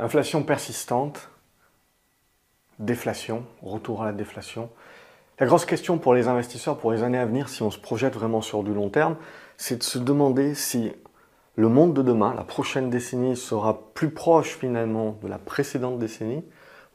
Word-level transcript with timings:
Inflation 0.00 0.42
persistante, 0.42 1.28
déflation, 2.78 3.44
retour 3.62 4.02
à 4.02 4.06
la 4.06 4.12
déflation. 4.12 4.70
La 5.38 5.44
grosse 5.44 5.66
question 5.66 5.98
pour 5.98 6.14
les 6.14 6.26
investisseurs 6.26 6.78
pour 6.78 6.90
les 6.90 7.02
années 7.02 7.18
à 7.18 7.26
venir, 7.26 7.50
si 7.50 7.62
on 7.62 7.70
se 7.70 7.78
projette 7.78 8.14
vraiment 8.14 8.40
sur 8.40 8.62
du 8.62 8.72
long 8.72 8.88
terme, 8.88 9.16
c'est 9.58 9.76
de 9.76 9.82
se 9.82 9.98
demander 9.98 10.54
si 10.54 10.92
le 11.56 11.68
monde 11.68 11.92
de 11.92 12.00
demain, 12.00 12.32
la 12.34 12.44
prochaine 12.44 12.88
décennie, 12.88 13.36
sera 13.36 13.92
plus 13.92 14.08
proche 14.08 14.56
finalement 14.56 15.18
de 15.22 15.28
la 15.28 15.36
précédente 15.36 15.98
décennie, 15.98 16.44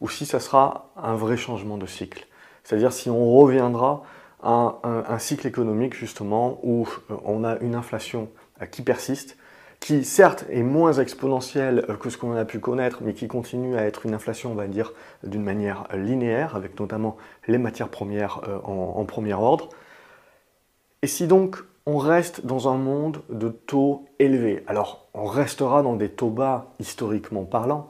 ou 0.02 0.10
si 0.10 0.26
ça 0.26 0.40
sera 0.40 0.92
un 0.98 1.14
vrai 1.14 1.38
changement 1.38 1.78
de 1.78 1.86
cycle. 1.86 2.26
C'est-à-dire 2.64 2.92
si 2.92 3.12
on 3.12 3.38
reviendra 3.38 4.02
à 4.42 4.80
un, 4.84 5.20
cycle 5.20 5.46
économique 5.46 5.94
justement 5.94 6.60
où 6.64 6.88
euh, 7.12 7.16
on 7.24 7.44
a 7.44 7.58
une 7.60 7.76
inflation 7.76 8.30
euh, 8.62 8.66
qui 8.66 8.82
persiste, 8.82 9.38
qui 9.86 10.04
certes 10.04 10.46
est 10.50 10.64
moins 10.64 10.94
exponentielle 10.94 11.86
que 12.00 12.10
ce 12.10 12.18
qu'on 12.18 12.36
a 12.36 12.44
pu 12.44 12.58
connaître, 12.58 13.02
mais 13.04 13.14
qui 13.14 13.28
continue 13.28 13.78
à 13.78 13.84
être 13.84 14.08
une 14.08 14.16
inflation, 14.16 14.52
on 14.52 14.56
va 14.56 14.66
dire, 14.66 14.94
d'une 15.24 15.44
manière 15.44 15.88
linéaire, 15.94 16.56
avec 16.56 16.80
notamment 16.80 17.18
les 17.48 17.60
matières 17.60 17.90
premières 17.90 18.42
euh, 18.48 18.58
en 18.64 19.06
premier 19.06 19.36
ordre. 19.36 19.70
Et 21.04 21.08
si 21.08 21.28
donc 21.28 21.58
on 21.86 22.00
reste 22.00 22.48
dans 22.48 22.68
un 22.68 22.78
monde 22.78 23.22
de 23.30 23.50
taux 23.50 24.06
élevés, 24.18 24.64
alors 24.66 25.06
on 25.14 25.26
restera 25.26 25.84
dans 25.84 25.96
des 25.96 26.10
taux 26.10 26.32
bas 26.32 26.74
historiquement 26.80 27.44
parlant, 27.44 27.86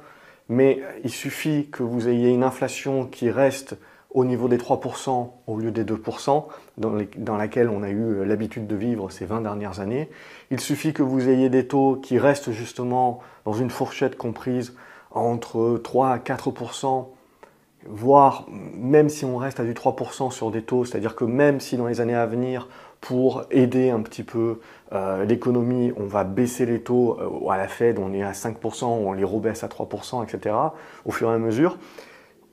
mais 0.49 0.82
il 1.05 1.12
suffit 1.12 1.70
que 1.71 1.82
vous 1.82 2.09
ayez 2.09 2.27
une 2.27 2.43
inflation 2.43 3.05
qui 3.05 3.32
reste 3.32 3.77
au 4.16 4.24
niveau 4.24 4.48
des 4.48 4.58
3% 4.58 5.30
au 5.46 5.58
lieu 5.58 5.72
des 5.72 5.84
2%, 5.84 6.46
dans, 6.78 7.38
laquelle 7.38 7.70
on 7.70 7.84
a 7.84 7.90
eu 7.90 8.02
euh, 8.02 8.24
l'habitude 8.24 8.66
de 8.66 8.76
vivre 8.76 9.12
ces 9.12 9.26
20 9.26 9.41
dernières 9.41 9.82
années. 9.82 10.10
Il 10.52 10.62
suffit 10.62 10.94
que 10.94 11.04
vous 11.04 11.28
ayez 11.28 11.50
des 11.50 11.68
taux 11.68 12.00
qui 12.02 12.18
restent 12.18 12.52
justement 12.52 13.20
dans 13.44 13.54
une 13.54 13.70
fourchette 13.70 14.18
comprise 14.18 14.74
entre 15.12 15.80
3 15.84 16.10
à 16.10 16.18
4%, 16.18 17.08
voire 17.88 18.46
même 18.50 19.10
si 19.10 19.26
on 19.26 19.35
reste 19.35 19.60
à 19.60 19.66
du 19.66 19.74
3% 19.74 20.32
sur 20.32 20.50
des 20.50 20.62
taux, 20.62 20.85
c'est-à-dire 20.85 21.16
que 21.16 21.26
même 21.26 21.60
si 21.60 21.76
dans 21.76 21.88
les 21.88 22.00
années 22.00 22.16
à 22.16 22.26
venir, 22.26 22.70
pour 23.02 23.44
aider 23.52 23.90
un 23.90 24.00
petit 24.00 24.24
peu 24.24 24.62
euh, 24.94 25.26
l'économie, 25.26 25.91
on 25.98 26.05
va 26.05 26.24
baisser 26.24 26.66
les 26.66 26.82
taux 26.82 27.20
euh, 27.20 27.50
à 27.50 27.57
la 27.57 27.68
Fed, 27.68 28.00
on 28.00 28.13
est 28.13 28.24
à 28.24 28.32
5%, 28.32 28.85
on 28.85 29.12
les 29.12 29.26
rebaisse 29.26 29.63
à 29.63 29.68
3%, 29.68 30.24
etc., 30.24 30.55
au 31.04 31.12
fur 31.12 31.29
et 31.29 31.34
à 31.34 31.38
mesure, 31.38 31.77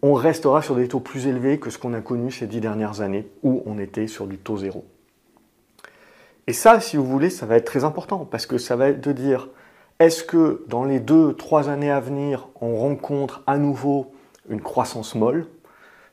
on 0.03 0.15
restera 0.15 0.63
sur 0.63 0.75
des 0.75 0.89
taux 0.89 1.01
plus 1.01 1.27
élevés 1.29 1.59
que 1.59 1.71
ce 1.71 1.79
qu'on 1.79 1.95
a 1.95 2.01
connu 2.01 2.33
ces 2.33 2.47
dix 2.47 2.61
dernières 2.61 3.01
années, 3.01 3.29
où 3.43 3.63
on 3.67 3.79
était 3.79 4.09
sur 4.09 4.27
du 4.27 4.37
taux 4.37 4.59
zéro. 4.59 4.85
Et 6.49 6.53
ça, 6.53 6.81
si 6.81 6.97
vous 6.97 7.07
voulez, 7.07 7.31
ça 7.31 7.47
va 7.47 7.57
être 7.57 7.65
très 7.65 7.85
important, 7.85 8.27
parce 8.29 8.47
que 8.47 8.59
ça 8.59 8.75
va 8.75 8.89
être 8.89 9.01
de 9.01 9.13
dire, 9.13 9.49
est-ce 10.01 10.25
que 10.25 10.65
dans 10.67 10.85
les 10.85 10.99
deux, 10.99 11.35
trois 11.35 11.69
années 11.69 11.91
à 11.91 12.01
venir, 12.01 12.49
on 12.61 12.77
rencontre 12.77 13.43
à 13.47 13.59
nouveau 13.59 14.13
une 14.49 14.61
croissance 14.61 15.15
molle, 15.15 15.47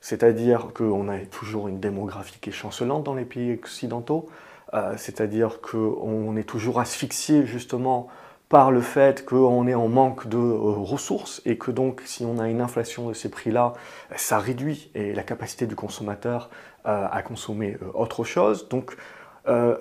c'est-à-dire 0.02 0.68
qu'on 0.76 1.10
a 1.10 1.18
toujours 1.20 1.68
une 1.68 1.80
démographie 1.80 2.38
qui 2.40 2.52
est 2.52 2.54
chancelante 2.54 3.04
dans 3.04 3.16
les 3.16 3.26
pays 3.26 3.54
occidentaux, 3.54 4.30
euh, 4.76 4.94
c'est-à-dire 4.98 5.62
qu'on 5.62 6.38
est 6.38 6.44
toujours 6.44 6.80
asphyxié 6.80 7.48
justement 7.48 8.08
par 8.50 8.72
le 8.72 8.82
fait 8.82 9.26
qu'on 9.26 9.68
est 9.68 9.76
en 9.76 9.88
manque 9.88 10.28
de 10.28 10.38
euh, 10.38 10.58
ressources 10.60 11.42
et 11.46 11.58
que 11.58 11.70
donc 11.70 12.02
si 12.06 12.26
on 12.26 12.40
a 12.40 12.50
une 12.50 12.62
inflation 12.62 13.08
de 13.08 13.14
ces 13.14 13.30
prix-là, 13.30 13.74
ça 14.16 14.40
réduit 14.40 14.92
la 14.96 15.22
capacité 15.22 15.68
du 15.68 15.76
consommateur 15.76 16.50
euh, 16.88 17.08
à 17.10 17.22
consommer 17.22 17.78
euh, 17.82 17.92
autre 17.94 18.24
chose. 18.24 18.68
Donc 18.68 18.98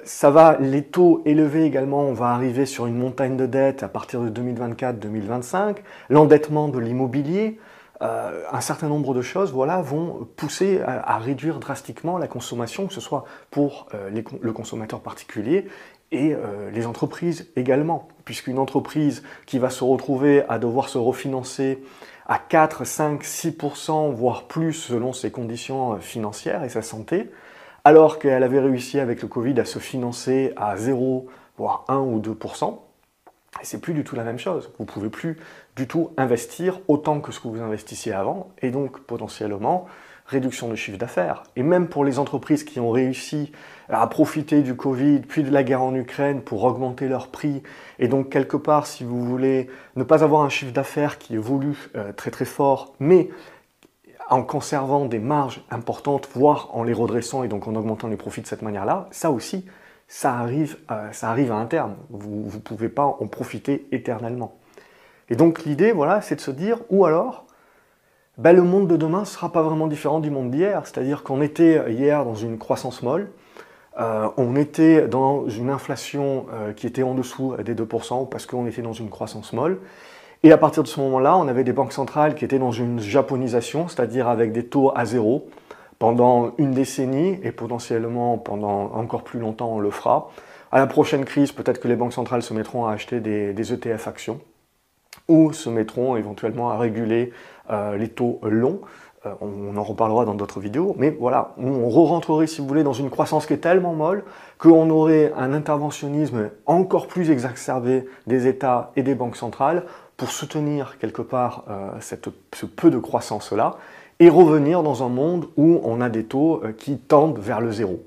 ça 0.04 0.30
va, 0.30 0.56
les 0.58 0.82
taux 0.82 1.20
élevés 1.26 1.64
également, 1.64 2.00
on 2.00 2.14
va 2.14 2.28
arriver 2.28 2.64
sur 2.64 2.86
une 2.86 2.96
montagne 2.96 3.36
de 3.36 3.44
dettes 3.44 3.82
à 3.82 3.88
partir 3.88 4.22
de 4.22 4.30
2024-2025, 4.30 5.76
l'endettement 6.08 6.68
de 6.68 6.78
l'immobilier, 6.78 7.60
un 8.00 8.60
certain 8.62 8.88
nombre 8.88 9.12
de 9.12 9.20
choses 9.20 9.52
voilà, 9.52 9.82
vont 9.82 10.26
pousser 10.36 10.80
à, 10.80 11.18
réduire 11.18 11.58
drastiquement 11.58 12.16
la 12.16 12.28
consommation, 12.28 12.86
que 12.86 12.94
ce 12.94 13.02
soit 13.02 13.26
pour 13.50 13.88
le 13.92 14.52
consommateur 14.52 15.00
particulier 15.00 15.68
et 16.10 16.34
euh, 16.34 16.70
les 16.70 16.86
entreprises 16.86 17.50
également, 17.56 18.08
puisqu'une 18.24 18.58
entreprise 18.58 19.22
qui 19.46 19.58
va 19.58 19.70
se 19.70 19.84
retrouver 19.84 20.42
à 20.48 20.58
devoir 20.58 20.88
se 20.88 20.98
refinancer 20.98 21.82
à 22.26 22.38
4, 22.38 22.84
5, 22.84 23.22
6%, 23.22 24.12
voire 24.12 24.44
plus 24.44 24.72
selon 24.72 25.12
ses 25.12 25.30
conditions 25.30 25.94
euh, 25.94 25.98
financières 25.98 26.64
et 26.64 26.68
sa 26.68 26.82
santé, 26.82 27.30
alors 27.84 28.18
qu'elle 28.18 28.42
avait 28.42 28.60
réussi 28.60 29.00
avec 29.00 29.22
le 29.22 29.28
Covid 29.28 29.58
à 29.60 29.64
se 29.64 29.78
financer 29.78 30.52
à 30.56 30.76
0, 30.76 31.26
voire 31.56 31.84
1 31.88 31.98
ou 31.98 32.20
2%, 32.20 32.78
et 33.60 33.64
c'est 33.64 33.80
plus 33.80 33.94
du 33.94 34.04
tout 34.04 34.14
la 34.14 34.24
même 34.24 34.38
chose. 34.38 34.70
Vous 34.78 34.84
pouvez 34.84 35.08
plus 35.08 35.38
du 35.76 35.86
tout 35.86 36.10
investir 36.16 36.80
autant 36.88 37.20
que 37.20 37.32
ce 37.32 37.40
que 37.40 37.48
vous 37.48 37.60
investissiez 37.60 38.12
avant, 38.12 38.50
et 38.60 38.70
donc 38.70 39.00
potentiellement 39.00 39.86
réduction 40.28 40.68
de 40.68 40.76
chiffre 40.76 40.98
d'affaires. 40.98 41.42
Et 41.56 41.62
même 41.62 41.88
pour 41.88 42.04
les 42.04 42.18
entreprises 42.18 42.62
qui 42.62 42.78
ont 42.78 42.90
réussi 42.90 43.50
à 43.88 44.06
profiter 44.06 44.60
du 44.60 44.76
Covid, 44.76 45.20
puis 45.20 45.42
de 45.42 45.50
la 45.50 45.64
guerre 45.64 45.82
en 45.82 45.94
Ukraine 45.94 46.42
pour 46.42 46.62
augmenter 46.64 47.08
leurs 47.08 47.28
prix, 47.28 47.62
et 47.98 48.08
donc 48.08 48.28
quelque 48.28 48.58
part, 48.58 48.86
si 48.86 49.04
vous 49.04 49.24
voulez, 49.24 49.68
ne 49.96 50.02
pas 50.04 50.22
avoir 50.22 50.42
un 50.42 50.50
chiffre 50.50 50.72
d'affaires 50.72 51.18
qui 51.18 51.34
évolue 51.34 51.90
euh, 51.96 52.12
très 52.12 52.30
très 52.30 52.44
fort, 52.44 52.94
mais 53.00 53.30
en 54.28 54.42
conservant 54.42 55.06
des 55.06 55.18
marges 55.18 55.64
importantes, 55.70 56.28
voire 56.34 56.68
en 56.74 56.82
les 56.82 56.92
redressant 56.92 57.42
et 57.42 57.48
donc 57.48 57.66
en 57.66 57.74
augmentant 57.74 58.08
les 58.08 58.16
profits 58.16 58.42
de 58.42 58.46
cette 58.46 58.60
manière-là, 58.60 59.08
ça 59.10 59.30
aussi, 59.30 59.64
ça 60.06 60.34
arrive, 60.34 60.76
euh, 60.90 61.10
ça 61.12 61.30
arrive 61.30 61.52
à 61.52 61.56
un 61.56 61.64
terme. 61.64 61.96
Vous 62.10 62.50
ne 62.52 62.60
pouvez 62.60 62.90
pas 62.90 63.04
en 63.04 63.26
profiter 63.26 63.88
éternellement. 63.92 64.58
Et 65.30 65.36
donc 65.36 65.64
l'idée, 65.64 65.92
voilà, 65.92 66.20
c'est 66.20 66.36
de 66.36 66.40
se 66.42 66.50
dire, 66.50 66.80
ou 66.90 67.06
alors, 67.06 67.46
ben, 68.38 68.52
le 68.54 68.62
monde 68.62 68.86
de 68.86 68.96
demain 68.96 69.20
ne 69.20 69.24
sera 69.24 69.50
pas 69.50 69.62
vraiment 69.62 69.88
différent 69.88 70.20
du 70.20 70.30
monde 70.30 70.50
d'hier. 70.50 70.82
C'est-à-dire 70.84 71.24
qu'on 71.24 71.42
était 71.42 71.92
hier 71.92 72.24
dans 72.24 72.36
une 72.36 72.56
croissance 72.56 73.02
molle, 73.02 73.30
euh, 73.98 74.28
on 74.36 74.54
était 74.54 75.08
dans 75.08 75.48
une 75.48 75.70
inflation 75.70 76.46
euh, 76.52 76.72
qui 76.72 76.86
était 76.86 77.02
en 77.02 77.14
dessous 77.14 77.56
des 77.64 77.74
2% 77.74 78.28
parce 78.28 78.46
qu'on 78.46 78.66
était 78.66 78.82
dans 78.82 78.92
une 78.92 79.10
croissance 79.10 79.52
molle. 79.52 79.78
Et 80.44 80.52
à 80.52 80.56
partir 80.56 80.84
de 80.84 80.88
ce 80.88 81.00
moment-là, 81.00 81.36
on 81.36 81.48
avait 81.48 81.64
des 81.64 81.72
banques 81.72 81.92
centrales 81.92 82.36
qui 82.36 82.44
étaient 82.44 82.60
dans 82.60 82.70
une 82.70 83.00
japonisation, 83.00 83.88
c'est-à-dire 83.88 84.28
avec 84.28 84.52
des 84.52 84.64
taux 84.64 84.92
à 84.94 85.04
zéro 85.04 85.48
pendant 85.98 86.52
une 86.58 86.70
décennie 86.70 87.40
et 87.42 87.50
potentiellement 87.50 88.38
pendant 88.38 88.92
encore 88.94 89.24
plus 89.24 89.40
longtemps 89.40 89.74
on 89.74 89.80
le 89.80 89.90
fera. 89.90 90.30
À 90.70 90.78
la 90.78 90.86
prochaine 90.86 91.24
crise, 91.24 91.50
peut-être 91.50 91.80
que 91.80 91.88
les 91.88 91.96
banques 91.96 92.12
centrales 92.12 92.42
se 92.42 92.54
mettront 92.54 92.86
à 92.86 92.92
acheter 92.92 93.18
des, 93.18 93.52
des 93.52 93.72
ETF 93.72 94.06
actions 94.06 94.38
ou 95.28 95.52
se 95.52 95.68
mettront 95.68 96.16
éventuellement 96.16 96.70
à 96.70 96.78
réguler 96.78 97.32
euh, 97.70 97.96
les 97.96 98.08
taux 98.08 98.40
longs. 98.42 98.80
Euh, 99.26 99.32
on 99.40 99.76
en 99.76 99.82
reparlera 99.82 100.24
dans 100.24 100.34
d'autres 100.34 100.60
vidéos, 100.60 100.94
mais 100.98 101.10
voilà, 101.10 101.54
on 101.58 101.88
re-rentrerait, 101.88 102.46
si 102.46 102.60
vous 102.60 102.66
voulez, 102.66 102.82
dans 102.82 102.92
une 102.92 103.10
croissance 103.10 103.46
qui 103.46 103.52
est 103.52 103.58
tellement 103.58 103.92
molle 103.92 104.24
qu'on 104.58 104.88
aurait 104.90 105.32
un 105.36 105.52
interventionnisme 105.52 106.50
encore 106.66 107.08
plus 107.08 107.30
exacerbé 107.30 108.06
des 108.26 108.46
États 108.46 108.92
et 108.96 109.02
des 109.02 109.14
banques 109.14 109.36
centrales 109.36 109.84
pour 110.16 110.30
soutenir 110.30 110.98
quelque 110.98 111.22
part 111.22 111.64
euh, 111.68 111.90
ce 112.00 112.66
peu 112.66 112.90
de 112.90 112.98
croissance-là 112.98 113.76
et 114.20 114.30
revenir 114.30 114.82
dans 114.82 115.04
un 115.04 115.08
monde 115.08 115.46
où 115.56 115.80
on 115.84 116.00
a 116.00 116.08
des 116.08 116.24
taux 116.24 116.62
qui 116.76 116.98
tendent 116.98 117.38
vers 117.38 117.60
le 117.60 117.70
zéro. 117.70 118.02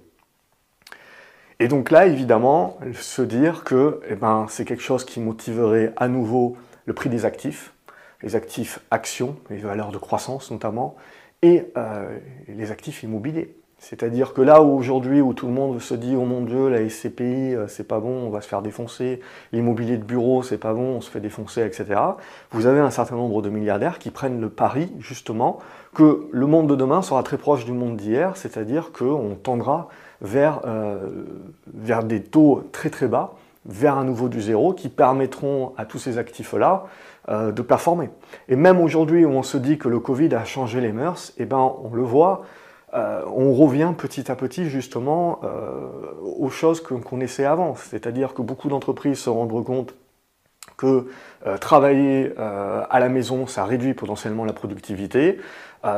Et 1.61 1.67
donc 1.67 1.91
là, 1.91 2.07
évidemment, 2.07 2.79
se 2.99 3.21
dire 3.21 3.63
que 3.63 4.01
eh 4.09 4.15
ben, 4.15 4.47
c'est 4.49 4.65
quelque 4.65 4.81
chose 4.81 5.05
qui 5.05 5.19
motiverait 5.19 5.93
à 5.95 6.07
nouveau 6.07 6.57
le 6.85 6.93
prix 6.93 7.09
des 7.09 7.25
actifs, 7.25 7.73
les 8.21 8.35
actifs 8.35 8.79
actions, 8.91 9.35
les 9.49 9.57
valeurs 9.57 9.91
de 9.91 9.97
croissance 9.97 10.51
notamment, 10.51 10.95
et 11.41 11.71
euh, 11.77 12.17
les 12.47 12.71
actifs 12.71 13.03
immobiliers. 13.03 13.55
C'est-à-dire 13.81 14.33
que 14.33 14.41
là 14.41 14.61
où 14.61 14.77
aujourd'hui 14.77 15.21
où 15.21 15.33
tout 15.33 15.47
le 15.47 15.53
monde 15.53 15.81
se 15.81 15.95
dit 15.95 16.15
oh 16.15 16.23
mon 16.23 16.41
dieu 16.41 16.69
la 16.69 16.87
SCPI 16.87 17.55
euh, 17.55 17.67
c'est 17.67 17.87
pas 17.87 17.99
bon, 17.99 18.27
on 18.27 18.29
va 18.29 18.41
se 18.41 18.47
faire 18.47 18.61
défoncer, 18.61 19.21
l'immobilier 19.51 19.97
de 19.97 20.03
bureau 20.03 20.43
c'est 20.43 20.59
pas 20.59 20.75
bon, 20.75 20.97
on 20.97 21.01
se 21.01 21.09
fait 21.09 21.19
défoncer, 21.19 21.65
etc. 21.65 21.99
Vous 22.51 22.67
avez 22.67 22.79
un 22.79 22.91
certain 22.91 23.15
nombre 23.15 23.41
de 23.41 23.49
milliardaires 23.49 23.97
qui 23.97 24.11
prennent 24.11 24.39
le 24.39 24.49
pari 24.49 24.91
justement 24.99 25.57
que 25.95 26.27
le 26.31 26.45
monde 26.45 26.69
de 26.69 26.75
demain 26.75 27.01
sera 27.01 27.23
très 27.23 27.39
proche 27.39 27.65
du 27.65 27.71
monde 27.71 27.97
d'hier, 27.97 28.37
c'est-à-dire 28.37 28.91
qu'on 28.91 29.35
tendra 29.41 29.89
vers, 30.21 30.61
euh, 30.65 31.25
vers 31.73 32.03
des 32.03 32.21
taux 32.21 32.63
très 32.71 32.91
très 32.91 33.07
bas, 33.07 33.33
vers 33.65 33.97
un 33.97 34.03
nouveau 34.03 34.29
du 34.29 34.41
zéro 34.41 34.73
qui 34.73 34.89
permettront 34.89 35.73
à 35.77 35.85
tous 35.85 35.99
ces 35.99 36.17
actifs-là 36.17 36.85
euh, 37.29 37.51
de 37.51 37.61
performer. 37.61 38.09
Et 38.49 38.55
même 38.55 38.79
aujourd'hui 38.81 39.25
où 39.25 39.29
on 39.29 39.43
se 39.43 39.57
dit 39.57 39.77
que 39.77 39.87
le 39.87 39.99
Covid 39.99 40.33
a 40.33 40.43
changé 40.45 40.81
les 40.81 40.91
mœurs, 40.91 41.33
eh 41.37 41.45
ben, 41.45 41.71
on 41.83 41.93
le 41.93 42.01
voit, 42.01 42.43
euh, 42.93 43.21
on 43.33 43.53
revient 43.53 43.93
petit 43.97 44.31
à 44.31 44.35
petit 44.35 44.65
justement 44.65 45.39
euh, 45.43 45.87
aux 46.39 46.49
choses 46.49 46.81
qu'on 46.81 46.99
connaissait 46.99 47.45
avant. 47.45 47.75
C'est-à-dire 47.75 48.33
que 48.33 48.41
beaucoup 48.41 48.69
d'entreprises 48.69 49.19
se 49.19 49.29
rendent 49.29 49.63
compte 49.63 49.93
que 50.81 51.07
travailler 51.59 52.33
à 52.37 52.99
la 52.99 53.09
maison, 53.09 53.47
ça 53.47 53.65
réduit 53.65 53.93
potentiellement 53.93 54.45
la 54.45 54.53
productivité. 54.53 55.39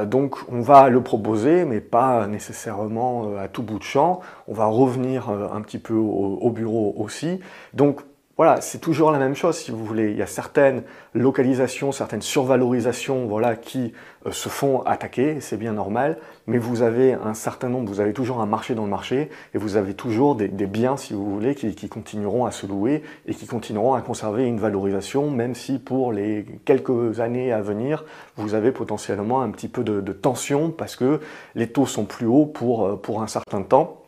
donc 0.06 0.38
on 0.50 0.62
va 0.62 0.90
le 0.90 1.02
proposer, 1.02 1.66
mais 1.66 1.82
pas 1.82 2.28
nécessairement 2.28 3.36
à 3.38 3.48
tout 3.48 3.64
bout 3.64 3.80
de 3.80 3.84
champ. 3.84 4.22
On 4.48 4.54
va 4.54 4.66
revenir 4.66 5.30
un 5.30 5.62
petit 5.62 5.80
peu 5.80 5.96
au, 5.96 6.38
au 6.42 6.50
bureau 6.52 6.94
aussi. 6.98 7.40
Donc 7.74 8.02
voilà, 8.36 8.62
c'est 8.62 8.80
toujours 8.80 9.12
la 9.12 9.20
même 9.20 9.36
chose 9.36 9.58
si 9.58 9.70
vous 9.70 9.86
voulez. 9.86 10.10
Il 10.10 10.18
y 10.18 10.24
a 10.24 10.28
certaines 10.28 10.82
localisations, 11.14 11.92
certaines 11.92 12.24
survalorisations 12.24 13.28
voilà, 13.28 13.56
qui 13.56 13.94
euh, 14.26 14.32
se 14.32 14.50
font 14.50 14.82
attaquer, 14.82 15.40
c'est 15.40 15.58
bien 15.58 15.74
normal, 15.74 16.18
mais 16.48 16.58
vous 16.58 16.82
avez 16.82 17.14
un 17.14 17.36
certain 17.36 17.70
nombre, 17.70 17.90
vous 17.90 18.00
avez 18.00 18.12
toujours 18.12 18.42
un 18.42 18.48
marché 18.48 18.74
dans 18.74 18.86
le 18.86 18.90
marché 18.90 19.30
et 19.54 19.60
vous 19.60 19.76
avez 19.76 19.94
toujours 19.94 20.36
des, 20.36 20.48
biens, 20.48 20.98
si 20.98 21.14
vous 21.14 21.32
voulez, 21.32 21.54
qui, 21.54 21.88
continueront 21.88 22.46
à 22.46 22.52
se 22.52 22.66
louer 22.66 23.04
et 23.28 23.36
qui 23.36 23.46
continueront 23.46 23.94
à 23.94 24.02
conserver 24.02 24.48
une 24.48 24.60
valorisation, 24.60 25.30
même 25.30 25.54
si 25.54 25.78
pour 25.78 26.12
les 26.12 26.48
quelques 26.66 27.20
années 27.20 27.52
à 27.52 27.62
venir, 27.62 28.04
vous 28.38 28.56
avez 28.56 28.72
potentiellement 28.72 29.44
un 29.44 29.52
petit 29.52 29.68
peu 29.68 29.84
de, 29.84 30.02
de 30.02 30.12
tension 30.12 30.72
parce 30.72 30.96
que 30.96 31.20
les 31.54 31.68
taux 31.68 31.86
sont 31.86 32.06
plus 32.06 32.26
hauts 32.26 32.48
pour, 32.48 32.88
euh, 32.88 32.96
pour 32.96 33.22
un 33.22 33.28
certain 33.28 33.62
temps. 33.62 34.03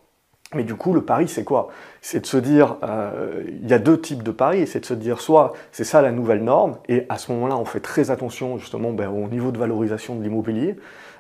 Mais 0.54 0.64
du 0.64 0.76
coup, 0.76 0.94
le 0.94 1.02
pari, 1.02 1.28
c'est 1.28 1.44
quoi? 1.44 1.70
C'est 2.02 2.20
de 2.20 2.26
se 2.28 2.38
dire, 2.38 2.78
euh, 2.84 3.44
il 3.48 3.68
y 3.68 3.74
a 3.74 3.80
deux 3.80 4.00
types 4.00 4.22
de 4.22 4.32
paris, 4.32 4.68
c'est 4.68 4.80
de 4.80 4.86
se 4.86 4.94
dire, 4.94 5.20
soit 5.20 5.54
c'est 5.72 5.84
ça 5.84 6.02
la 6.04 6.12
nouvelle 6.12 6.44
norme, 6.44 6.78
et 6.88 7.06
à 7.10 7.18
ce 7.18 7.32
moment-là, 7.32 7.58
on 7.58 7.66
fait 7.66 7.80
très 7.80 8.12
attention 8.12 8.58
justement 8.60 8.92
ben, 8.92 9.10
au 9.10 9.28
niveau 9.28 9.52
de 9.52 9.58
valorisation 9.58 10.16
de 10.16 10.22
l'immobilier, 10.22 10.76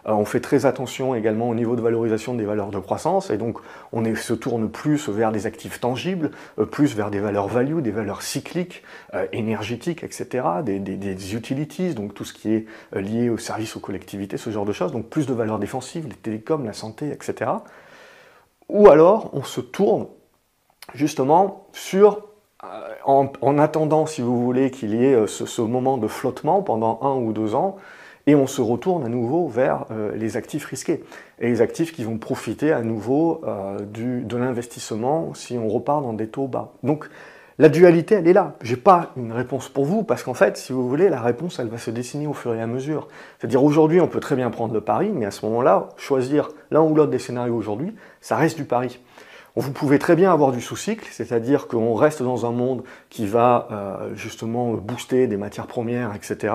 euh, 0.07 0.11
on 0.11 0.25
fait 0.25 0.41
très 0.41 0.67
attention 0.67 1.15
également 1.15 1.49
au 1.49 1.55
niveau 1.55 1.75
de 1.75 1.81
valorisation 1.81 2.35
des 2.35 2.45
valeurs 2.45 2.69
de 2.69 2.77
croissance, 2.77 3.31
et 3.31 3.37
donc 3.37 3.57
on 3.91 4.05
se 4.15 4.33
tourne 4.35 4.69
plus 4.69 5.09
vers 5.09 5.31
des 5.31 5.47
actifs 5.47 5.79
tangibles, 5.79 6.29
euh, 6.59 6.65
plus 6.67 6.95
vers 6.95 7.09
des 7.09 7.19
valeurs 7.19 7.47
value, 7.47 7.79
des 7.79 7.91
valeurs 7.91 8.21
cycliques, 8.21 8.83
énergétiques, 9.31 10.03
etc., 10.03 10.45
des, 10.63 11.35
utilities, 11.35 11.95
donc 11.95 12.13
tout 12.13 12.25
ce 12.25 12.33
qui 12.33 12.53
est 12.53 12.65
lié 12.93 13.29
aux 13.29 13.39
services, 13.39 13.75
aux 13.75 13.79
collectivités, 13.79 14.37
ce 14.37 14.51
genre 14.51 14.65
de 14.65 14.71
choses, 14.71 14.91
donc 14.91 15.09
plus 15.09 15.25
de 15.25 15.33
valeurs 15.33 15.57
défensives, 15.57 16.07
les 16.07 16.15
télécoms, 16.15 16.63
la 16.63 16.73
santé, 16.73 17.09
etc. 17.09 17.51
Ou 18.69 18.89
alors, 18.89 19.29
on 19.33 19.43
se 19.43 19.61
tourne 19.61 20.07
justement 20.93 21.67
sur, 21.73 22.27
euh, 22.63 22.95
en, 23.05 23.57
attendant, 23.57 24.05
si 24.05 24.21
vous 24.21 24.41
voulez, 24.43 24.71
qu'il 24.71 24.95
y 24.95 25.05
ait 25.05 25.13
euh, 25.13 25.27
ce, 25.27 25.61
moment 25.61 25.97
de 25.97 26.07
flottement 26.07 26.61
pendant 26.61 26.99
un 27.01 27.15
ou 27.15 27.33
deux 27.33 27.55
ans, 27.55 27.77
et 28.27 28.33
on 28.33 28.47
se 28.47 28.61
retourne 28.61 29.05
à 29.05 29.09
nouveau 29.09 29.47
vers 29.47 29.85
euh, 29.91 30.15
les 30.15 30.35
actifs 30.35 30.65
risqués. 30.65 31.03
Et 31.39 31.47
les 31.47 31.61
actifs 31.61 31.93
qui 31.93 32.03
vont 32.03 32.17
profiter 32.17 32.71
à 32.71 32.81
nouveau 32.81 33.41
de 33.45 34.37
l'investissement 34.37 35.33
si 35.33 35.57
on 35.57 35.67
repart 35.67 36.01
dans 36.01 36.13
des 36.13 36.27
taux 36.27 36.47
bas. 36.47 36.71
Donc, 36.81 37.09
la 37.57 37.69
dualité, 37.69 38.15
elle 38.15 38.27
est 38.27 38.33
là. 38.33 38.55
Je 38.61 38.71
n'ai 38.71 38.81
pas 38.81 39.11
une 39.15 39.31
réponse 39.31 39.69
pour 39.69 39.85
vous 39.85 40.03
parce 40.03 40.23
qu'en 40.23 40.33
fait, 40.33 40.57
si 40.57 40.73
vous 40.73 40.89
voulez, 40.89 41.07
la 41.07 41.21
réponse, 41.21 41.57
elle 41.57 41.67
va 41.67 41.77
se 41.77 41.89
dessiner 41.89 42.27
au 42.27 42.33
fur 42.33 42.53
et 42.53 42.61
à 42.61 42.67
mesure. 42.67 43.07
C'est-à-dire 43.39 43.63
aujourd'hui, 43.63 44.01
on 44.01 44.07
peut 44.07 44.19
très 44.19 44.35
bien 44.35 44.49
prendre 44.49 44.73
le 44.73 44.81
pari, 44.81 45.09
mais 45.13 45.25
à 45.25 45.31
ce 45.31 45.45
moment-là, 45.45 45.89
choisir 45.95 46.49
l'un 46.69 46.81
ou 46.81 46.93
l'autre 46.93 47.11
des 47.11 47.19
scénarios 47.19 47.55
aujourd'hui, 47.55 47.95
ça 48.19 48.35
reste 48.35 48.57
du 48.57 48.65
pari. 48.65 48.99
Vous 49.57 49.71
pouvez 49.71 49.99
très 49.99 50.17
bien 50.17 50.33
avoir 50.33 50.51
du 50.51 50.59
sous-cycle, 50.59 51.07
c'est-à-dire 51.09 51.69
qu'on 51.69 51.93
reste 51.93 52.21
dans 52.21 52.45
un 52.45 52.51
monde 52.51 52.83
qui 53.09 53.25
va 53.25 53.69
euh, 53.71 54.13
justement 54.13 54.73
booster 54.73 55.27
des 55.27 55.37
matières 55.37 55.67
premières, 55.67 56.13
etc. 56.13 56.53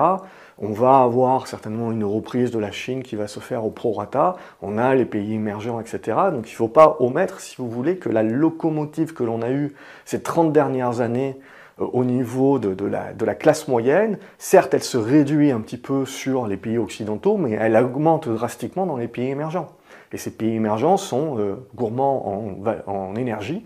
On 0.59 0.71
va 0.71 0.99
avoir 0.99 1.47
certainement 1.47 1.91
une 1.91 2.03
reprise 2.03 2.51
de 2.51 2.59
la 2.59 2.69
Chine 2.69 3.01
qui 3.01 3.15
va 3.15 3.25
se 3.25 3.39
faire 3.39 3.65
au 3.65 3.71
prorata. 3.71 4.35
On 4.61 4.77
a 4.77 4.93
les 4.93 5.05
pays 5.05 5.33
émergents, 5.33 5.79
etc. 5.79 6.15
Donc 6.31 6.47
il 6.47 6.51
ne 6.51 6.57
faut 6.57 6.67
pas 6.67 6.97
omettre, 6.99 7.39
si 7.39 7.55
vous 7.57 7.67
voulez, 7.67 7.97
que 7.97 8.07
la 8.07 8.21
locomotive 8.21 9.15
que 9.15 9.23
l'on 9.23 9.41
a 9.41 9.49
eue 9.49 9.73
ces 10.05 10.21
30 10.21 10.53
dernières 10.53 11.01
années 11.01 11.39
euh, 11.81 11.87
au 11.93 12.03
niveau 12.03 12.59
de, 12.59 12.85
la, 12.85 13.13
de, 13.13 13.25
la, 13.25 13.33
classe 13.33 13.67
moyenne, 13.67 14.19
certes, 14.37 14.75
elle 14.75 14.83
se 14.83 14.99
réduit 14.99 15.49
un 15.49 15.61
petit 15.61 15.77
peu 15.77 16.05
sur 16.05 16.45
les 16.45 16.57
pays 16.57 16.77
occidentaux, 16.77 17.37
mais 17.37 17.53
elle 17.53 17.75
augmente 17.77 18.29
drastiquement 18.29 18.85
dans 18.85 18.97
les 18.97 19.07
pays 19.07 19.29
émergents. 19.29 19.69
Et 20.13 20.17
ces 20.17 20.31
pays 20.31 20.55
émergents 20.55 20.97
sont 20.97 21.37
euh, 21.39 21.55
gourmands 21.75 22.57
en, 22.85 23.15
énergie, 23.15 23.65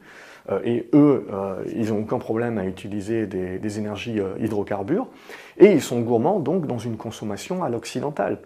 euh, 0.51 0.59
et 0.63 0.87
eux, 0.93 1.27
euh, 1.33 1.63
ils 1.75 1.89
n'ont 1.91 2.01
aucun 2.01 2.19
problème 2.19 2.57
à 2.57 2.65
utiliser 2.65 3.25
des, 3.25 3.79
énergies 3.79 4.19
hydrocarbures, 4.39 5.07
et 5.57 5.71
ils 5.71 5.81
sont 5.81 6.01
gourmands 6.01 6.39
donc 6.39 6.67
dans 6.67 6.77
une 6.77 6.97
consommation 6.97 7.63
à 7.63 7.69
l'occidentale. 7.69 8.39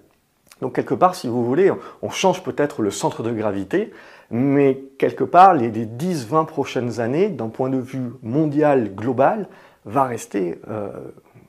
Donc 0.61 0.75
quelque 0.75 0.93
part, 0.93 1.15
si 1.15 1.27
vous 1.27 1.45
voulez, 1.45 1.71
on 2.01 2.09
change 2.09 2.43
peut-être 2.43 2.81
le 2.81 2.91
centre 2.91 3.23
de 3.23 3.31
gravité, 3.31 3.91
mais 4.29 4.81
quelque 4.97 5.23
part, 5.23 5.53
les, 5.53 5.69
10-20 5.69 6.45
prochaines 6.45 6.99
années, 6.99 7.29
d'un 7.29 7.47
point 7.47 7.69
de 7.69 7.77
vue 7.77 8.11
mondial, 8.23 8.93
global, 8.93 9.47
va 9.85 10.03
rester 10.03 10.59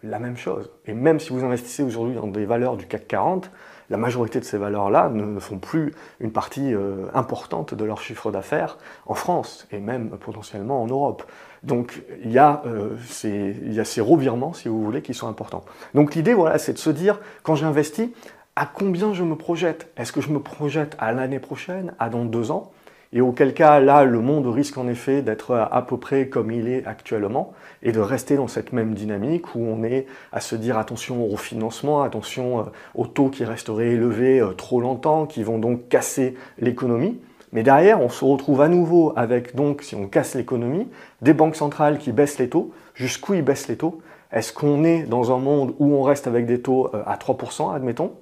la 0.05 0.19
même 0.21 0.37
chose. 0.37 0.71
Et 0.87 0.95
même 0.95 1.19
si 1.19 1.33
vous 1.33 1.45
investissez 1.45 1.83
aujourd'hui 1.83 2.15
dans 2.15 2.29
des 2.29 2.47
valeurs 2.47 2.77
du 2.77 2.87
CAC 2.87 3.09
40, 3.09 3.51
la 3.91 3.97
majorité 3.97 4.41
de 4.41 4.45
ces 4.45 4.57
valeurs-là 4.57 5.11
ne 5.11 5.39
font 5.41 5.59
plus 5.59 5.93
une 6.21 6.33
partie 6.33 6.73
euh, 6.73 7.07
importante 7.13 7.75
de 7.75 7.85
leur 7.85 8.01
chiffre 8.01 8.31
d'affaires 8.31 8.79
en 9.07 9.15
France 9.15 9.67
et 9.73 9.81
même 9.81 10.11
potentiellement 10.11 10.83
en 10.83 10.87
Europe. 10.87 11.25
Donc 11.63 12.03
il 12.25 12.31
y, 12.31 12.39
a, 12.39 12.63
euh, 12.67 12.97
ces, 13.07 13.57
il 13.63 13.75
y 13.75 13.81
a 13.81 13.85
ces 13.85 14.01
revirements, 14.01 14.53
si 14.53 14.69
vous 14.69 14.83
voulez, 14.83 15.03
qui 15.03 15.13
sont 15.13 15.29
importants. 15.29 15.65
Donc 15.95 16.15
l'idée, 16.15 16.33
voilà, 16.33 16.59
c'est 16.59 16.73
de 16.73 16.79
se 16.79 16.91
dire, 16.91 17.21
quand 17.43 17.57
j'investis, 17.57 18.09
à 18.57 18.67
combien 18.67 19.13
je 19.13 19.25
me 19.25 19.37
projette? 19.37 19.91
Est-ce 19.97 20.13
que 20.13 20.21
je 20.21 20.31
me 20.31 20.41
projette 20.41 20.97
à 20.99 21.13
l'année 21.13 21.41
prochaine, 21.41 21.93
à 21.99 22.09
dans 22.09 22.25
deux 22.25 22.51
ans? 22.51 22.73
Et 23.13 23.21
auquel 23.21 23.55
cas, 23.55 23.81
là, 23.81 24.05
le 24.05 24.21
monde 24.21 24.47
risque 24.47 24.79
en 24.79 24.87
effet 24.87 25.23
d'être 25.23 25.57
à 25.57 25.83
peu 25.83 25.97
près 25.97 26.29
comme 26.29 26.53
il 26.53 26.69
est 26.69 26.87
actuellement 26.87 27.53
et 27.83 27.91
de 27.91 27.99
rester 27.99 28.37
dans 28.37 28.47
cette 28.47 28.73
même 28.73 28.95
dynamique 28.95 29.57
où 29.57 29.61
on 29.61 29.83
est 29.83 30.07
à 30.33 30.41
se 30.41 30.55
dire 30.55 30.79
attention 30.79 31.25
au 31.25 31.27
refinancement, 31.27 32.03
attention 32.03 32.61
euh, 32.61 32.63
aux 32.95 33.09
taux 33.09 33.29
qui 33.29 33.45
resteraient 33.45 33.89
élevés 33.89 34.41
euh, 34.41 34.53
trop 34.53 34.81
longtemps, 34.81 35.27
qui 35.27 35.43
vont 35.43 35.59
donc 35.59 35.89
casser 35.89 36.37
l'économie. 36.59 37.19
Mais 37.53 37.65
derrière, 37.65 38.01
on 38.01 38.09
se 38.09 38.25
retrouve 38.25 38.61
à 38.61 38.69
nouveau 38.69 39.13
avec, 39.17 39.57
donc, 39.57 39.83
si 39.83 39.97
on 39.97 40.07
casse 40.07 40.37
l'économie, 40.37 40.87
des 41.21 41.35
banques 41.35 41.57
centrales 41.57 41.99
qui 41.99 42.13
baissent 42.13 42.39
les 42.39 42.49
taux. 42.49 42.73
Jusqu'où 42.95 43.35
ils 43.35 43.43
baissent 43.43 43.67
les 43.67 43.77
taux? 43.77 44.01
Est-ce 44.31 44.53
qu'on 44.53 44.85
est 44.85 45.03
dans 45.03 45.35
un 45.35 45.39
monde 45.39 45.75
où 45.81 45.93
on 45.93 46.03
reste 46.03 46.29
avec 46.29 46.47
des 46.47 46.61
taux 46.61 46.91
euh, 46.95 47.03
à 47.07 47.17
3%, 47.17 47.75
admettons? 47.75 48.13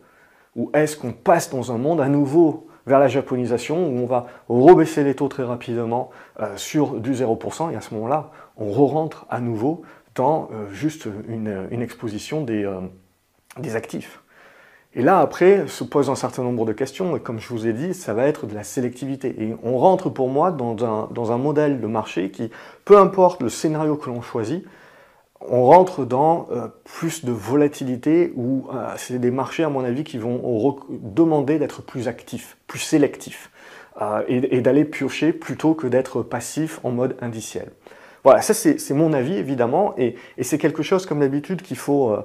Ou 0.56 0.70
est-ce 0.72 0.96
qu'on 0.96 1.12
passe 1.12 1.50
dans 1.50 1.72
un 1.72 1.78
monde 1.78 2.00
à 2.00 2.08
nouveau 2.08 2.67
vers 2.88 2.98
la 2.98 3.06
japonisation 3.06 3.86
où 3.86 4.00
on 4.00 4.06
va 4.06 4.26
rebaisser 4.48 5.04
les 5.04 5.14
taux 5.14 5.28
très 5.28 5.44
rapidement 5.44 6.10
euh, 6.40 6.56
sur 6.56 6.94
du 6.94 7.12
0% 7.12 7.72
et 7.72 7.76
à 7.76 7.80
ce 7.80 7.94
moment-là, 7.94 8.30
on 8.56 8.72
re-rentre 8.72 9.26
à 9.30 9.40
nouveau 9.40 9.82
dans 10.14 10.48
euh, 10.52 10.68
juste 10.72 11.06
une, 11.28 11.82
exposition 11.82 12.42
des, 12.42 12.64
euh, 12.64 12.80
des, 13.58 13.76
actifs. 13.76 14.22
Et 14.94 15.02
là, 15.02 15.20
après, 15.20 15.68
se 15.68 15.84
pose 15.84 16.10
un 16.10 16.16
certain 16.16 16.42
nombre 16.42 16.64
de 16.64 16.72
questions, 16.72 17.14
et 17.14 17.20
comme 17.20 17.38
je 17.38 17.48
vous 17.50 17.66
ai 17.66 17.72
dit, 17.72 17.94
ça 17.94 18.14
va 18.14 18.26
être 18.26 18.46
de 18.46 18.54
la 18.54 18.64
sélectivité. 18.64 19.36
Et 19.38 19.54
on 19.62 19.76
rentre 19.78 20.08
pour 20.08 20.28
moi 20.28 20.50
dans 20.50 21.32
un 21.32 21.36
modèle 21.36 21.80
de 21.80 21.86
marché 21.86 22.30
qui, 22.30 22.50
peu 22.86 22.98
importe 22.98 23.42
le 23.42 23.50
scénario 23.50 23.96
que 23.96 24.08
l'on 24.08 24.22
choisit, 24.22 24.64
on 25.40 25.64
rentre 25.64 26.04
dans 26.04 26.48
euh, 26.50 26.68
plus 26.84 27.24
de 27.24 27.32
volatilité 27.32 28.32
où 28.34 28.66
euh, 28.72 28.92
c'est 28.96 29.18
des 29.18 29.30
marchés, 29.30 29.64
à 29.64 29.68
mon 29.68 29.84
avis, 29.84 30.04
qui 30.04 30.18
vont 30.18 30.76
demander 30.88 31.58
d'être 31.58 31.82
plus 31.82 32.08
actifs, 32.08 32.56
plus 32.66 32.80
sélectifs 32.80 33.50
euh, 34.00 34.22
et, 34.28 34.60
d'aller 34.60 34.84
piocher 34.84 35.32
plutôt 35.32 35.74
que 35.74 35.88
d'être 35.88 36.22
passif 36.22 36.78
en 36.84 36.92
mode 36.92 37.16
indiciel. 37.20 37.72
Voilà, 38.22 38.42
ça 38.42 38.54
c'est 38.54 38.94
mon 38.94 39.12
avis 39.12 39.34
évidemment 39.34 39.94
et, 39.96 40.14
et 40.36 40.44
c'est 40.44 40.58
quelque 40.58 40.84
chose 40.84 41.04
comme 41.04 41.20
d'habitude 41.20 41.62
qu'il 41.62 41.76
faut 41.76 42.12
euh, 42.12 42.24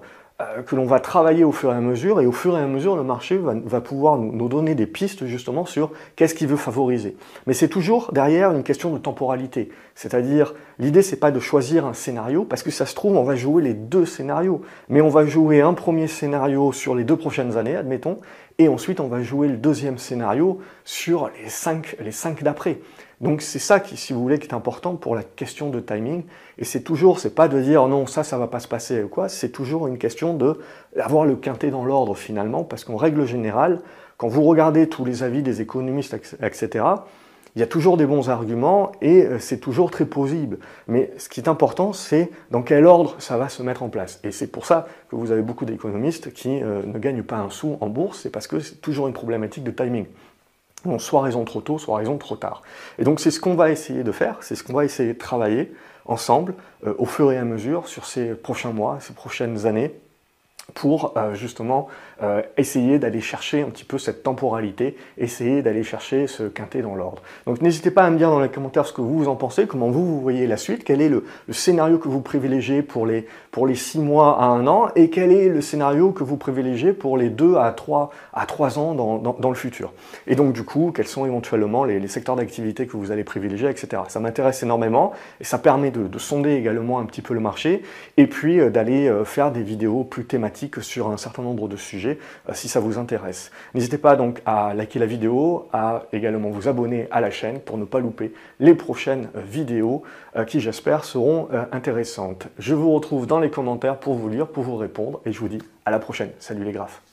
que 0.66 0.76
l'on 0.76 0.86
va 0.86 1.00
travailler 1.00 1.44
au 1.44 1.52
fur 1.52 1.72
et 1.72 1.76
à 1.76 1.80
mesure, 1.80 2.20
et 2.20 2.26
au 2.26 2.32
fur 2.32 2.58
et 2.58 2.62
à 2.62 2.66
mesure, 2.68 2.96
le 2.96 3.04
marché 3.04 3.38
va, 3.38 3.82
pouvoir 3.82 4.18
nous, 4.18 4.48
donner 4.50 4.76
des 4.76 4.88
pistes 4.88 5.26
justement 5.26 5.66
sur 5.66 5.92
qu'est-ce 6.16 6.36
qu'il 6.36 6.48
veut 6.48 6.58
favoriser. 6.58 7.16
Mais 7.46 7.54
c'est 7.54 7.68
toujours 7.68 8.12
derrière 8.12 8.52
une 8.52 8.64
question 8.64 8.92
de 8.92 8.98
temporalité. 8.98 9.70
C'est-à-dire, 9.96 10.56
l'idée, 10.80 11.02
c'est 11.02 11.20
pas 11.20 11.32
de 11.32 11.40
choisir 11.40 11.86
un 11.86 11.94
scénario, 11.94 12.46
parce 12.46 12.64
que 12.64 12.72
ça 12.72 12.86
se 12.86 12.96
trouve, 12.96 13.16
on 13.16 13.24
va 13.24 13.36
jouer 13.36 13.62
les 13.62 13.74
deux 13.74 14.06
scénarios. 14.06 14.62
Mais 14.90 15.02
on 15.02 15.10
va 15.10 15.26
jouer 15.26 15.62
un 15.62 15.74
premier 15.74 16.08
scénario 16.08 16.72
sur 16.72 16.96
les 16.96 17.04
deux 17.04 17.18
prochaines 17.18 17.56
années, 17.58 17.76
admettons, 17.76 18.18
et 18.60 18.68
ensuite 18.68 19.00
on 19.00 19.08
va 19.08 19.22
jouer 19.22 19.48
le 19.48 19.58
deuxième 19.58 19.98
scénario 19.98 20.60
sur 20.86 21.30
les 21.42 21.50
cinq, 21.50 21.96
les 22.00 22.12
cinq 22.12 22.44
d'après. 22.44 22.80
Donc 23.22 23.42
c'est 23.42 23.60
ça 23.60 23.80
qui, 23.80 23.96
si 23.96 24.12
vous 24.12 24.22
voulez, 24.22 24.38
qui 24.38 24.48
est 24.48 24.54
important 24.54 24.96
pour 24.96 25.16
la 25.16 25.24
question 25.24 25.70
de 25.70 25.80
timing. 25.80 26.24
Et 26.58 26.66
c'est 26.66 26.82
toujours, 26.82 27.20
c'est 27.20 27.34
pas 27.34 27.48
de 27.48 27.62
dire 27.62 27.88
non, 27.88 28.06
ça, 28.06 28.24
ça 28.24 28.38
va 28.38 28.48
pas 28.48 28.60
se 28.60 28.68
passer 28.68 29.02
ou 29.02 29.08
quoi. 29.08 29.30
C'est 29.30 29.50
toujours 29.50 29.88
une 29.88 29.98
question 29.98 30.34
de 30.34 30.60
avoir 31.00 31.26
le 31.26 31.36
quintet 31.36 31.70
dans 31.70 31.86
l'ordre 31.86 32.16
finalement, 32.16 32.64
parce 32.64 32.84
qu'en 32.84 32.98
règle 32.98 33.26
générale, 33.26 33.82
quand 34.18 34.28
vous 34.28 34.44
regardez 34.44 34.90
tous 34.90 35.06
les 35.06 35.24
avis 35.24 35.42
des 35.42 35.62
économistes, 35.62 36.14
etc., 36.42 36.86
il 37.56 37.60
y 37.60 37.64
a 37.64 37.68
toujours 37.68 37.98
des 37.98 38.06
bons 38.06 38.30
arguments 38.30 38.92
et 39.02 39.24
euh, 39.24 39.40
c'est 39.40 39.58
toujours 39.58 39.92
très 39.92 40.06
plausible. 40.06 40.58
Mais 40.88 41.12
ce 41.18 41.30
qui 41.30 41.40
est 41.40 41.48
important, 41.48 41.94
c'est 41.94 42.32
dans 42.52 42.62
quel 42.62 42.86
ordre 42.86 43.16
ça 43.20 43.38
va 43.38 43.50
se 43.50 43.62
mettre 43.62 43.84
en 43.84 43.90
place. 43.90 44.20
Et 44.24 44.32
c'est 44.32 44.48
pour 44.48 44.66
ça 44.66 44.88
que 45.10 45.16
vous 45.16 45.32
avez 45.32 45.42
beaucoup 45.42 45.66
d'économistes 45.66 46.34
qui 46.34 46.62
euh, 46.62 46.82
ne 46.86 46.98
gagnent 46.98 47.24
pas 47.24 47.38
un 47.38 47.50
sou 47.50 47.78
en 47.82 47.88
bourse, 47.88 48.22
c'est 48.24 48.32
parce 48.32 48.48
que 48.48 48.60
c'est 48.60 48.82
toujours 48.82 49.08
une 49.08 49.14
problématique 49.14 49.64
de 49.64 49.72
timing 49.72 50.06
soit 50.98 51.22
raison 51.22 51.46
trop 51.46 51.62
tôt, 51.62 51.78
soit 51.78 51.98
raison 51.98 52.18
trop 52.18 52.36
tard. 52.36 52.62
Et 53.00 53.04
donc 53.04 53.20
c'est 53.20 53.32
ce 53.32 53.40
qu'on 53.40 53.56
va 53.56 53.72
essayer 53.72 54.04
de 54.04 54.12
faire, 54.12 54.38
c'est 54.42 54.56
ce 54.56 54.64
qu'on 54.64 54.74
va 54.74 54.86
essayer 54.86 55.14
de 55.14 55.18
travailler 55.18 55.72
ensemble 56.06 56.56
euh, 56.86 56.94
au 56.98 57.06
fur 57.06 57.32
et 57.32 57.38
à 57.38 57.46
mesure 57.46 57.88
sur 57.88 58.06
ces 58.06 58.34
prochains 58.36 58.74
mois, 58.74 58.98
ces 59.00 59.14
prochaines 59.14 59.66
années, 59.66 59.96
pour 60.74 61.14
euh, 61.18 61.34
justement 61.34 61.88
euh, 62.22 62.42
essayer 62.58 63.00
d'aller 63.00 63.20
chercher 63.20 63.62
un 63.62 63.70
petit 63.70 63.84
peu 63.84 63.98
cette 63.98 64.24
temporalité, 64.24 64.96
essayer 65.18 65.62
d'aller 65.62 65.84
chercher 65.84 66.28
ce 66.28 66.44
quintet 66.44 66.82
dans 66.82 66.96
l'ordre. 66.96 67.22
Donc 67.46 67.62
n'hésitez 67.62 67.92
pas 67.92 68.04
à 68.04 68.10
me 68.10 68.18
dire 68.18 68.30
dans 68.30 68.40
les 68.40 68.50
commentaires 68.50 68.86
ce 68.86 68.94
que 68.94 69.02
vous 69.02 69.28
en 69.28 69.36
pensez, 69.36 69.68
comment 69.68 69.90
vous, 69.90 70.06
vous 70.06 70.22
voyez 70.22 70.48
la 70.48 70.58
suite, 70.58 70.84
quel 70.84 71.02
est 71.02 71.10
le, 71.10 71.26
scénario 71.52 71.98
que 71.98 72.08
vous 72.08 72.22
privilégiez 72.22 72.82
pour 72.82 73.06
les, 73.06 73.28
pour 73.52 73.68
les 73.68 73.76
6 73.76 74.00
mois 74.00 74.42
à 74.42 74.46
1 74.46 74.66
an, 74.68 74.88
et 74.96 75.10
quel 75.10 75.32
est 75.32 75.50
le 75.50 75.62
scénario 75.62 76.12
que 76.12 76.24
vous 76.24 76.38
privilégiez 76.38 76.94
pour 76.94 77.18
les 77.18 77.30
2 77.30 77.58
à 77.58 77.72
3, 77.72 78.12
à 78.34 78.46
3 78.46 78.80
ans 78.80 78.94
dans, 78.94 79.18
dans, 79.18 79.50
le 79.50 79.56
futur. 79.56 79.92
Et 80.28 80.36
donc 80.36 80.54
du 80.54 80.64
coup, 80.64 80.92
quels 80.96 81.08
sont 81.08 81.26
éventuellement 81.26 81.84
les, 81.84 82.08
secteurs 82.08 82.36
d'activité 82.36 82.88
que 82.88 82.96
vous 82.96 83.12
allez 83.12 83.24
privilégier, 83.24 83.70
etc. 83.70 84.04
Ça 84.08 84.20
m'intéresse 84.20 84.64
énormément, 84.64 85.12
et 85.42 85.44
ça 85.44 85.58
permet 85.58 85.92
de, 85.92 86.08
de, 86.08 86.20
sonder 86.20 86.54
également 86.54 87.00
un 87.00 87.06
petit 87.06 87.22
peu 87.22 87.34
le 87.34 87.40
marché, 87.40 87.82
et 88.18 88.28
puis 88.28 88.60
euh, 88.60 88.70
d'aller 88.70 89.12
faire 89.26 89.52
des 89.52 89.62
vidéos 89.62 90.04
plus 90.04 90.26
thématiques 90.26 90.53
sur 90.82 91.10
un 91.10 91.18
certain 91.18 91.44
nombre 91.44 91.68
de 91.68 91.76
sujets 91.76 92.20
euh, 92.50 92.54
si 92.54 92.68
ça 92.68 92.80
vous 92.80 92.98
intéresse. 92.98 93.52
N'hésitez 93.74 93.98
pas 93.98 94.16
donc 94.16 94.42
à 94.46 94.74
liker 94.74 95.00
la 95.00 95.06
vidéo, 95.06 95.68
à 95.74 96.04
également 96.14 96.50
vous 96.50 96.68
abonner 96.68 97.08
à 97.12 97.22
la 97.22 97.32
chaîne 97.32 97.60
pour 97.60 97.78
ne 97.78 97.86
pas 97.86 98.00
louper 98.00 98.34
les 98.60 98.76
prochaines 98.76 99.30
euh, 99.36 99.42
vidéos 99.42 100.04
euh, 100.36 100.46
qui 100.46 100.60
j'espère 100.60 101.04
seront 101.06 101.48
intéressantes. 101.72 102.48
Je 102.58 102.74
vous 102.74 102.94
retrouve 102.94 103.28
dans 103.28 103.40
les 103.40 103.50
commentaires 103.50 103.98
pour 103.98 104.16
vous 104.16 104.30
lire, 104.30 104.48
pour 104.48 104.64
vous 104.64 104.78
répondre 104.78 105.22
et 105.26 105.32
je 105.32 105.40
vous 105.40 105.48
dis 105.48 105.60
à 105.86 105.92
la 105.92 106.00
prochaine. 106.00 106.30
Salut 106.40 106.64
les 106.64 106.72
graphes 106.72 107.13